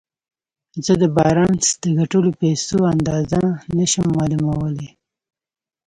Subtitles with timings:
[0.85, 3.41] زه د بارنس د ګټلو پيسو اندازه
[3.77, 4.89] نه شم معلومولای.